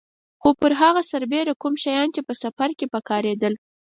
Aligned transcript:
خو 0.41 0.49
پر 0.59 0.71
هغه 0.81 1.01
سربېره 1.11 1.53
کوم 1.61 1.73
شیان 1.83 2.07
چې 2.15 2.21
په 2.27 2.33
سفر 2.43 2.69
کې 2.79 2.85
په 2.93 2.99
کارېدل. 3.09 3.53